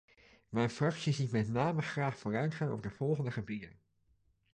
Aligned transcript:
Mijn 0.49 0.69
fractie 0.69 1.13
ziet 1.13 1.31
met 1.31 1.47
name 1.49 1.81
graag 1.81 2.17
vooruitgang 2.17 2.71
op 2.71 2.83
de 2.83 2.89
volgende 2.89 3.31
gebieden. 3.31 3.79